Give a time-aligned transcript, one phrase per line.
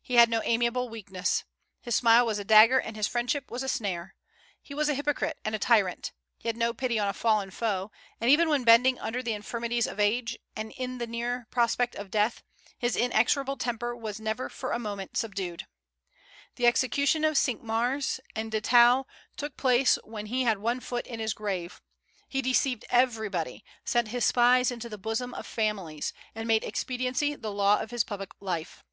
[0.00, 1.44] He had no amiable weakness.
[1.80, 4.14] His smile was a dagger, and his friendship was a snare.
[4.62, 6.12] He was a hypocrite and a tyrant.
[6.36, 7.90] He had no pity on a fallen foe;
[8.20, 12.10] and even when bending under the infirmities of age, and in the near prospect of
[12.10, 12.42] death,
[12.78, 15.66] his inexorable temper was never for a moment subdued.
[16.56, 19.06] The execution of Cinq Mars and De Thou
[19.36, 21.80] took place when he had one foot in his grave.
[22.28, 27.50] He deceived everybody, sent his spies into the bosom of families, and made expediency the
[27.50, 28.84] law of his public life.